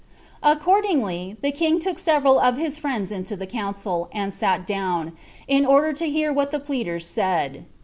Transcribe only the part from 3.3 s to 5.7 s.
the council, and sat down, in